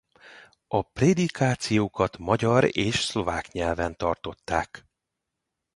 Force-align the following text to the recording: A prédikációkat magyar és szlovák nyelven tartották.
A 0.67 0.81
prédikációkat 0.81 2.17
magyar 2.17 2.77
és 2.77 2.99
szlovák 3.03 3.51
nyelven 3.51 3.97
tartották. 3.97 4.85